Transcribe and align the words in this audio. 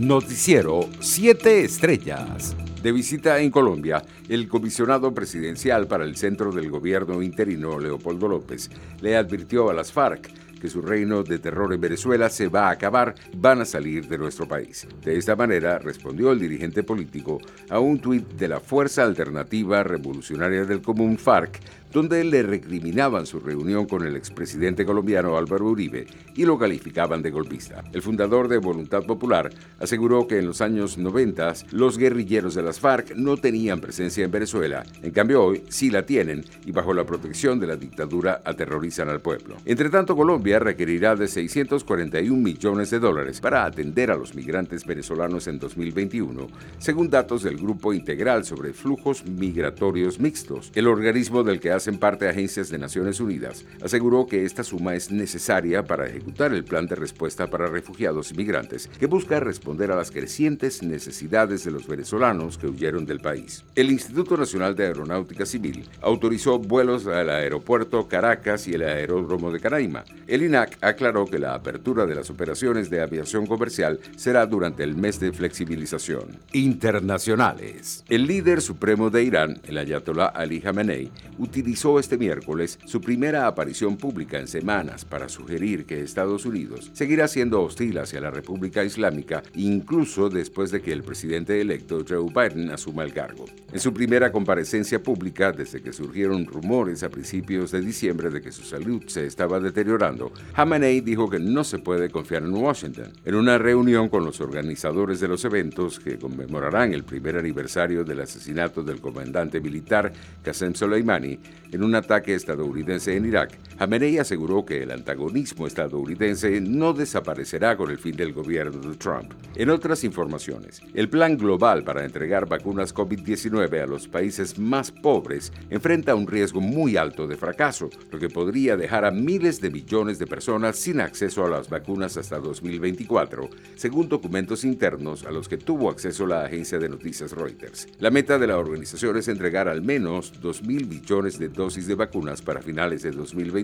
Noticiero 0.00 0.88
7 0.98 1.62
Estrellas. 1.62 2.56
De 2.82 2.90
visita 2.90 3.38
en 3.38 3.50
Colombia, 3.50 4.02
el 4.30 4.48
comisionado 4.48 5.12
presidencial 5.12 5.86
para 5.88 6.04
el 6.04 6.16
centro 6.16 6.52
del 6.52 6.70
gobierno 6.70 7.20
interino, 7.20 7.78
Leopoldo 7.78 8.26
López, 8.26 8.70
le 9.02 9.14
advirtió 9.14 9.68
a 9.68 9.74
las 9.74 9.92
FARC 9.92 10.30
que 10.58 10.70
su 10.70 10.80
reino 10.80 11.22
de 11.22 11.38
terror 11.38 11.74
en 11.74 11.82
Venezuela 11.82 12.30
se 12.30 12.48
va 12.48 12.68
a 12.68 12.70
acabar, 12.70 13.14
van 13.36 13.60
a 13.60 13.66
salir 13.66 14.08
de 14.08 14.16
nuestro 14.16 14.48
país. 14.48 14.88
De 15.04 15.18
esta 15.18 15.36
manera 15.36 15.78
respondió 15.78 16.32
el 16.32 16.38
dirigente 16.38 16.82
político 16.82 17.38
a 17.68 17.78
un 17.78 17.98
tuit 17.98 18.26
de 18.26 18.48
la 18.48 18.60
Fuerza 18.60 19.02
Alternativa 19.02 19.82
Revolucionaria 19.82 20.64
del 20.64 20.80
Común 20.80 21.18
FARC, 21.18 21.60
donde 21.92 22.24
le 22.24 22.42
recriminaban 22.42 23.26
su 23.26 23.40
reunión 23.40 23.86
con 23.86 24.06
el 24.06 24.16
expresidente 24.16 24.84
colombiano 24.84 25.36
Álvaro 25.36 25.66
Uribe 25.66 26.06
y 26.34 26.44
lo 26.44 26.58
calificaban 26.58 27.22
de 27.22 27.30
golpista. 27.30 27.82
El 27.92 28.02
fundador 28.02 28.48
de 28.48 28.58
Voluntad 28.58 29.04
Popular 29.04 29.50
aseguró 29.78 30.26
que 30.26 30.38
en 30.38 30.46
los 30.46 30.60
años 30.60 30.98
90 30.98 31.54
los 31.72 31.98
guerrilleros 31.98 32.54
de 32.54 32.62
las 32.62 32.80
FARC 32.80 33.14
no 33.16 33.36
tenían 33.36 33.80
presencia 33.80 34.24
en 34.24 34.30
Venezuela, 34.30 34.84
en 35.02 35.10
cambio 35.10 35.44
hoy 35.44 35.62
sí 35.68 35.90
la 35.90 36.04
tienen 36.04 36.44
y 36.64 36.72
bajo 36.72 36.94
la 36.94 37.04
protección 37.04 37.58
de 37.58 37.66
la 37.66 37.76
dictadura 37.76 38.42
aterrorizan 38.44 39.08
al 39.08 39.20
pueblo. 39.20 39.56
Entre 39.64 39.90
tanto, 39.90 40.16
Colombia 40.16 40.58
requerirá 40.58 41.16
de 41.16 41.28
641 41.28 42.36
millones 42.36 42.90
de 42.90 42.98
dólares 42.98 43.40
para 43.40 43.64
atender 43.64 44.10
a 44.10 44.16
los 44.16 44.34
migrantes 44.34 44.84
venezolanos 44.84 45.46
en 45.46 45.58
2021, 45.58 46.48
según 46.78 47.10
datos 47.10 47.42
del 47.42 47.56
Grupo 47.56 47.92
Integral 47.92 48.44
sobre 48.44 48.72
Flujos 48.72 49.24
Migratorios 49.24 50.20
Mixtos, 50.20 50.70
el 50.74 50.86
organismo 50.86 51.42
del 51.42 51.60
que 51.60 51.72
hacen 51.80 51.98
parte 51.98 52.28
agencias 52.28 52.68
de 52.68 52.78
Naciones 52.78 53.20
Unidas, 53.20 53.64
aseguró 53.82 54.26
que 54.26 54.44
esta 54.44 54.62
suma 54.62 54.94
es 54.94 55.10
necesaria 55.10 55.82
para 55.82 56.06
ejecutar 56.06 56.52
el 56.52 56.62
plan 56.62 56.86
de 56.86 56.94
respuesta 56.94 57.46
para 57.46 57.68
refugiados 57.68 58.30
y 58.30 58.34
migrantes 58.34 58.88
que 58.98 59.06
busca 59.06 59.40
responder 59.40 59.90
a 59.90 59.96
las 59.96 60.10
crecientes 60.10 60.82
necesidades 60.82 61.64
de 61.64 61.70
los 61.70 61.88
venezolanos 61.88 62.58
que 62.58 62.66
huyeron 62.66 63.06
del 63.06 63.20
país. 63.20 63.64
El 63.74 63.90
Instituto 63.90 64.36
Nacional 64.36 64.76
de 64.76 64.86
Aeronáutica 64.86 65.46
Civil 65.46 65.88
autorizó 66.02 66.58
vuelos 66.58 67.06
al 67.06 67.30
aeropuerto 67.30 68.06
Caracas 68.08 68.68
y 68.68 68.74
el 68.74 68.82
aeródromo 68.82 69.50
de 69.50 69.60
Caraima. 69.60 70.04
El 70.26 70.42
INAC 70.42 70.76
aclaró 70.82 71.24
que 71.24 71.38
la 71.38 71.54
apertura 71.54 72.04
de 72.04 72.14
las 72.14 72.28
operaciones 72.28 72.90
de 72.90 73.00
aviación 73.00 73.46
comercial 73.46 74.00
será 74.16 74.44
durante 74.44 74.84
el 74.84 74.96
mes 74.96 75.18
de 75.18 75.32
flexibilización. 75.32 76.38
Internacionales. 76.52 78.04
El 78.10 78.26
líder 78.26 78.60
supremo 78.60 79.08
de 79.08 79.24
Irán, 79.24 79.60
el 79.64 79.78
ayatollah 79.78 80.26
Ali 80.26 80.60
Khamenei, 80.60 81.10
utilizó 81.38 81.69
este 81.70 82.18
miércoles 82.18 82.78
su 82.84 83.00
primera 83.00 83.46
aparición 83.46 83.96
pública 83.96 84.38
en 84.38 84.48
semanas 84.48 85.04
para 85.04 85.28
sugerir 85.28 85.86
que 85.86 86.00
Estados 86.02 86.44
Unidos 86.44 86.90
seguirá 86.94 87.28
siendo 87.28 87.62
hostil 87.62 87.98
hacia 87.98 88.20
la 88.20 88.30
República 88.30 88.84
Islámica 88.84 89.42
incluso 89.54 90.28
después 90.28 90.72
de 90.72 90.82
que 90.82 90.92
el 90.92 91.04
presidente 91.04 91.60
electo 91.60 92.04
Joe 92.06 92.26
Biden 92.26 92.70
asuma 92.70 93.04
el 93.04 93.12
cargo. 93.12 93.44
En 93.72 93.78
su 93.78 93.94
primera 93.94 94.32
comparecencia 94.32 95.02
pública, 95.02 95.52
desde 95.52 95.80
que 95.80 95.92
surgieron 95.92 96.44
rumores 96.44 97.02
a 97.02 97.08
principios 97.08 97.70
de 97.70 97.80
diciembre 97.80 98.30
de 98.30 98.40
que 98.40 98.52
su 98.52 98.62
salud 98.62 99.04
se 99.06 99.26
estaba 99.26 99.60
deteriorando, 99.60 100.32
Khamenei 100.54 101.00
dijo 101.00 101.30
que 101.30 101.38
no 101.38 101.62
se 101.62 101.78
puede 101.78 102.10
confiar 102.10 102.42
en 102.42 102.52
Washington. 102.52 103.12
En 103.24 103.34
una 103.36 103.58
reunión 103.58 104.08
con 104.08 104.24
los 104.24 104.40
organizadores 104.40 105.20
de 105.20 105.28
los 105.28 105.44
eventos 105.44 106.00
que 106.00 106.18
conmemorarán 106.18 106.92
el 106.92 107.04
primer 107.04 107.36
aniversario 107.36 108.04
del 108.04 108.20
asesinato 108.20 108.82
del 108.82 109.00
comandante 109.00 109.60
militar 109.60 110.12
Qasem 110.42 110.74
Soleimani, 110.74 111.38
en 111.72 111.82
un 111.82 111.94
ataque 111.94 112.34
estadounidense 112.34 113.16
en 113.16 113.26
Irak, 113.26 113.58
Khamenei 113.80 114.18
aseguró 114.18 114.66
que 114.66 114.82
el 114.82 114.90
antagonismo 114.90 115.66
estadounidense 115.66 116.60
no 116.60 116.92
desaparecerá 116.92 117.78
con 117.78 117.90
el 117.90 117.96
fin 117.96 118.14
del 118.14 118.34
gobierno 118.34 118.78
de 118.78 118.94
Trump. 118.98 119.32
En 119.54 119.70
otras 119.70 120.04
informaciones, 120.04 120.82
el 120.92 121.08
plan 121.08 121.38
global 121.38 121.82
para 121.82 122.04
entregar 122.04 122.46
vacunas 122.46 122.94
COVID-19 122.94 123.82
a 123.82 123.86
los 123.86 124.06
países 124.06 124.58
más 124.58 124.92
pobres 124.92 125.50
enfrenta 125.70 126.14
un 126.14 126.26
riesgo 126.26 126.60
muy 126.60 126.98
alto 126.98 127.26
de 127.26 127.38
fracaso, 127.38 127.88
lo 128.10 128.18
que 128.18 128.28
podría 128.28 128.76
dejar 128.76 129.06
a 129.06 129.10
miles 129.10 129.62
de 129.62 129.70
millones 129.70 130.18
de 130.18 130.26
personas 130.26 130.76
sin 130.76 131.00
acceso 131.00 131.46
a 131.46 131.48
las 131.48 131.70
vacunas 131.70 132.18
hasta 132.18 132.38
2024, 132.38 133.48
según 133.76 134.10
documentos 134.10 134.62
internos 134.62 135.24
a 135.24 135.30
los 135.30 135.48
que 135.48 135.56
tuvo 135.56 135.88
acceso 135.88 136.26
la 136.26 136.44
agencia 136.44 136.78
de 136.78 136.90
noticias 136.90 137.32
Reuters. 137.32 137.88
La 137.98 138.10
meta 138.10 138.38
de 138.38 138.46
la 138.46 138.58
organización 138.58 139.16
es 139.16 139.28
entregar 139.28 139.68
al 139.68 139.80
menos 139.80 140.34
2.000 140.42 140.86
millones 140.86 141.38
de 141.38 141.48
dosis 141.48 141.86
de 141.86 141.94
vacunas 141.94 142.42
para 142.42 142.60
finales 142.60 143.04
de 143.04 143.12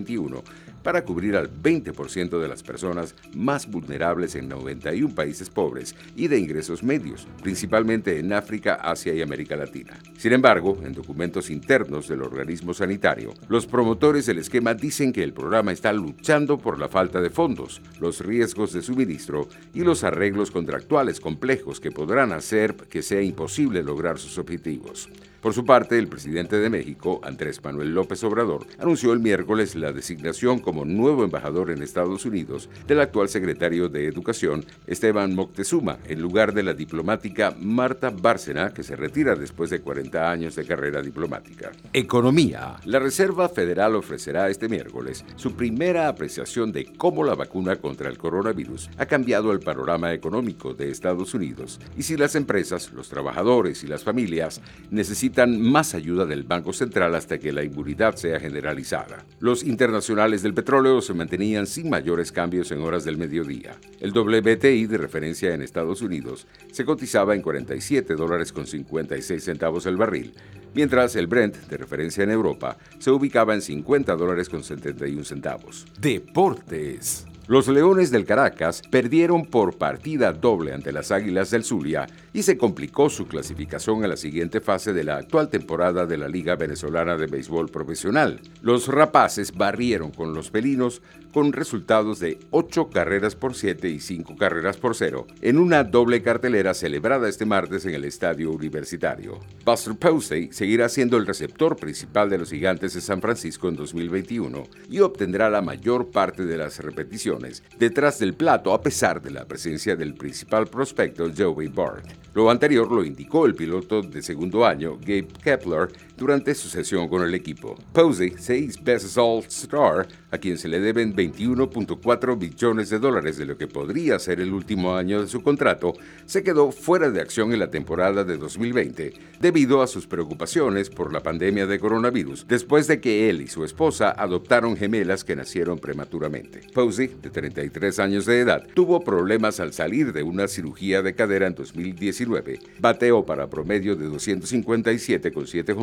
2021 0.07 0.43
para 0.83 1.03
cubrir 1.03 1.35
al 1.35 1.51
20% 1.51 2.39
de 2.39 2.47
las 2.47 2.63
personas 2.63 3.13
más 3.33 3.69
vulnerables 3.69 4.35
en 4.35 4.47
91 4.47 5.13
países 5.13 5.49
pobres 5.49 5.95
y 6.15 6.29
de 6.29 6.39
ingresos 6.39 6.81
medios, 6.81 7.27
principalmente 7.43 8.19
en 8.19 8.31
África, 8.31 8.75
Asia 8.75 9.13
y 9.13 9.21
América 9.21 9.57
Latina. 9.57 9.99
Sin 10.17 10.31
embargo, 10.31 10.79
en 10.85 10.93
documentos 10.93 11.49
internos 11.49 12.07
del 12.07 12.21
organismo 12.21 12.73
sanitario, 12.73 13.33
los 13.49 13.65
promotores 13.65 14.27
del 14.27 14.37
esquema 14.37 14.75
dicen 14.75 15.11
que 15.11 15.23
el 15.23 15.33
programa 15.33 15.73
está 15.73 15.91
luchando 15.91 16.57
por 16.57 16.79
la 16.79 16.87
falta 16.87 17.19
de 17.19 17.31
fondos, 17.31 17.81
los 17.99 18.21
riesgos 18.21 18.71
de 18.71 18.81
suministro 18.81 19.49
y 19.73 19.81
los 19.81 20.05
arreglos 20.05 20.51
contractuales 20.51 21.19
complejos 21.19 21.81
que 21.81 21.91
podrán 21.91 22.31
hacer 22.31 22.75
que 22.75 23.01
sea 23.01 23.21
imposible 23.21 23.83
lograr 23.83 24.19
sus 24.19 24.37
objetivos. 24.37 25.09
Por 25.47 25.53
su 25.53 25.63
parte, 25.63 25.97
el 25.97 26.09
presidente 26.09 26.57
de 26.57 26.69
México, 26.69 27.21
Andrés 27.23 27.63
Manuel 27.63 27.95
López 27.95 28.21
Obrador, 28.25 28.67
anunció 28.79 29.13
el 29.13 29.21
miércoles 29.21 29.75
la 29.75 29.93
designación 29.93 30.59
como 30.59 30.83
nuevo 30.83 31.23
embajador 31.23 31.71
en 31.71 31.81
Estados 31.81 32.25
Unidos 32.25 32.69
del 32.85 32.99
actual 32.99 33.29
secretario 33.29 33.87
de 33.87 34.07
Educación, 34.07 34.65
Esteban 34.87 35.33
Moctezuma, 35.35 35.99
en 36.05 36.21
lugar 36.21 36.53
de 36.53 36.63
la 36.63 36.73
diplomática 36.73 37.55
Marta 37.61 38.09
Bárcena, 38.09 38.73
que 38.73 38.83
se 38.83 38.97
retira 38.97 39.35
después 39.35 39.69
de 39.69 39.79
40 39.79 40.29
años 40.29 40.53
de 40.57 40.65
carrera 40.65 41.01
diplomática. 41.01 41.71
Economía. 41.93 42.75
La 42.83 42.99
Reserva 42.99 43.47
Federal 43.47 43.95
ofrecerá 43.95 44.49
este 44.49 44.67
miércoles 44.67 45.23
su 45.37 45.55
primera 45.55 46.09
apreciación 46.09 46.73
de 46.73 46.91
cómo 46.97 47.23
la 47.23 47.35
vacuna 47.35 47.77
contra 47.77 48.09
el 48.09 48.17
coronavirus 48.17 48.89
ha 48.97 49.05
cambiado 49.05 49.53
el 49.53 49.61
panorama 49.61 50.11
económico 50.13 50.73
de 50.73 50.91
Estados 50.91 51.33
Unidos 51.33 51.79
y 51.95 52.03
si 52.03 52.17
las 52.17 52.35
empresas, 52.35 52.91
los 52.91 53.07
trabajadores 53.07 53.85
y 53.85 53.87
las 53.87 54.03
familias 54.03 54.59
necesitan 54.91 55.36
más 55.45 55.93
ayuda 55.93 56.25
del 56.25 56.43
Banco 56.43 56.73
Central 56.73 57.13
hasta 57.13 57.37
que 57.37 57.51
la 57.51 57.63
inmunidad 57.63 58.15
sea 58.15 58.39
generalizada. 58.39 59.23
Los 59.39 59.63
internacionales 59.63 60.41
del 60.41 60.55
petróleo 60.55 61.01
se 61.01 61.13
mantenían 61.13 61.67
sin 61.67 61.89
mayores 61.89 62.31
cambios 62.31 62.71
en 62.71 62.81
horas 62.81 63.03
del 63.03 63.17
mediodía. 63.17 63.75
El 63.99 64.17
WTI 64.17 64.87
de 64.87 64.97
referencia 64.97 65.53
en 65.53 65.61
Estados 65.61 66.01
Unidos 66.01 66.47
se 66.71 66.85
cotizaba 66.85 67.35
en 67.35 67.43
47 67.43 68.15
dólares 68.15 68.51
con 68.51 68.65
56 68.65 69.43
centavos 69.43 69.85
el 69.85 69.97
barril, 69.97 70.33
mientras 70.73 71.15
el 71.15 71.27
Brent 71.27 71.55
de 71.55 71.77
referencia 71.77 72.23
en 72.23 72.31
Europa 72.31 72.77
se 72.97 73.11
ubicaba 73.11 73.53
en 73.53 73.61
50 73.61 74.15
dólares 74.15 74.49
con 74.49 74.63
71 74.63 75.23
centavos. 75.23 75.85
Deportes. 75.99 77.27
Los 77.49 77.69
Leones 77.69 78.11
del 78.11 78.25
Caracas 78.25 78.81
perdieron 78.91 79.45
por 79.45 79.77
partida 79.77 80.33
doble 80.33 80.73
ante 80.73 80.91
las 80.91 81.13
Águilas 81.13 81.49
del 81.49 81.63
Zulia 81.63 82.05
y 82.33 82.43
se 82.43 82.57
complicó 82.57 83.09
su 83.09 83.25
clasificación 83.25 84.03
a 84.03 84.07
la 84.09 84.17
siguiente 84.17 84.59
fase 84.59 84.91
de 84.91 85.05
la 85.05 85.15
actual 85.15 85.47
temporada 85.47 86.05
de 86.05 86.17
la 86.17 86.27
Liga 86.27 86.57
Venezolana 86.57 87.15
de 87.15 87.27
Béisbol 87.27 87.69
Profesional. 87.69 88.41
Los 88.61 88.89
rapaces 88.89 89.53
barrieron 89.53 90.11
con 90.11 90.33
los 90.33 90.51
felinos 90.51 91.01
con 91.33 91.53
resultados 91.53 92.19
de 92.19 92.37
8 92.51 92.89
carreras 92.89 93.35
por 93.35 93.55
7 93.55 93.87
y 93.89 94.01
5 94.01 94.35
carreras 94.35 94.75
por 94.75 94.95
0 94.95 95.25
en 95.41 95.57
una 95.57 95.85
doble 95.85 96.21
cartelera 96.21 96.73
celebrada 96.73 97.29
este 97.29 97.45
martes 97.45 97.85
en 97.85 97.93
el 97.93 98.03
Estadio 98.03 98.51
Universitario. 98.51 99.39
Buster 99.63 99.95
Posey 99.95 100.49
seguirá 100.51 100.89
siendo 100.89 101.15
el 101.15 101.25
receptor 101.25 101.77
principal 101.77 102.29
de 102.29 102.39
los 102.39 102.49
Gigantes 102.49 102.93
de 102.93 103.01
San 103.01 103.21
Francisco 103.21 103.69
en 103.69 103.77
2021 103.77 104.63
y 104.89 104.99
obtendrá 104.99 105.49
la 105.49 105.61
mayor 105.61 106.11
parte 106.11 106.45
de 106.45 106.57
las 106.57 106.79
repeticiones 106.79 107.36
detrás 107.77 108.19
del 108.19 108.33
plato 108.33 108.73
a 108.73 108.81
pesar 108.81 109.21
de 109.21 109.31
la 109.31 109.45
presencia 109.45 109.95
del 109.95 110.13
principal 110.13 110.67
prospecto 110.67 111.31
Joey 111.35 111.67
Bart. 111.67 112.05
Lo 112.33 112.49
anterior 112.49 112.91
lo 112.91 113.03
indicó 113.03 113.45
el 113.45 113.55
piloto 113.55 114.01
de 114.01 114.21
segundo 114.21 114.65
año 114.65 114.97
Gabe 114.99 115.27
Kepler 115.43 115.89
durante 116.17 116.55
su 116.55 116.67
sesión 116.67 117.07
con 117.07 117.23
el 117.23 117.33
equipo. 117.35 117.75
Posey, 117.93 118.33
seis 118.37 118.83
veces 118.83 119.17
All-Star, 119.17 120.07
a 120.31 120.37
quien 120.37 120.57
se 120.57 120.67
le 120.67 120.79
deben 120.79 121.15
21.4 121.15 122.37
billones 122.37 122.89
de 122.89 122.99
dólares 122.99 123.37
de 123.37 123.45
lo 123.45 123.57
que 123.57 123.67
podría 123.67 124.19
ser 124.19 124.41
el 124.41 124.51
último 124.51 124.95
año 124.95 125.21
de 125.21 125.27
su 125.27 125.41
contrato, 125.41 125.93
se 126.25 126.43
quedó 126.43 126.71
fuera 126.71 127.09
de 127.11 127.21
acción 127.21 127.53
en 127.53 127.59
la 127.59 127.69
temporada 127.69 128.23
de 128.23 128.37
2020 128.37 129.13
debido 129.39 129.81
a 129.81 129.87
sus 129.87 130.07
preocupaciones 130.07 130.89
por 130.89 131.13
la 131.13 131.21
pandemia 131.21 131.67
de 131.67 131.79
coronavirus, 131.79 132.47
después 132.47 132.87
de 132.87 132.99
que 132.99 133.29
él 133.29 133.41
y 133.41 133.47
su 133.47 133.63
esposa 133.63 134.11
adoptaron 134.11 134.75
gemelas 134.75 135.23
que 135.23 135.35
nacieron 135.35 135.79
prematuramente. 135.79 136.61
Posey, 136.73 137.07
de 137.21 137.29
33 137.29 137.99
años 137.99 138.25
de 138.25 138.39
edad, 138.39 138.65
tuvo 138.73 139.03
problemas 139.03 139.59
al 139.59 139.73
salir 139.73 140.13
de 140.13 140.23
una 140.23 140.47
cirugía 140.47 141.01
de 141.01 141.13
cadera 141.13 141.47
en 141.47 141.55
2019, 141.55 142.59
bateó 142.79 143.25
para 143.25 143.49
promedio 143.49 143.95
de 143.95 144.07
257 144.07 145.31
con 145.31 145.47
7 145.47 145.73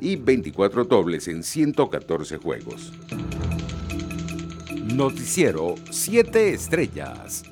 y 0.00 0.16
24 0.16 0.84
dobles 0.84 1.28
en 1.28 1.42
114 1.42 2.38
juegos. 2.38 2.92
Noticiero 4.94 5.74
7 5.90 6.52
Estrellas. 6.52 7.51